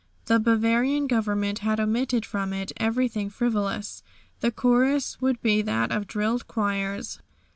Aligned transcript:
The 0.25 0.39
Bavarian 0.39 1.05
Government 1.05 1.59
had 1.59 1.79
omitted 1.79 2.25
from 2.25 2.53
it 2.53 2.71
everything 2.77 3.29
frivolous. 3.29 4.01
The 4.39 4.49
chorus 4.51 5.21
would 5.21 5.39
be 5.43 5.61
that 5.61 5.91
of 5.91 6.07
drilled 6.07 6.47
choirs. 6.47 7.19